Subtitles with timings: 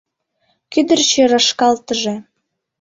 [0.71, 2.15] Кӱдырчӧ рашкалтыже!